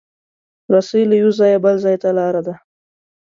[0.73, 2.55] رسۍ له یو ځایه بل ځای ته لاره ده.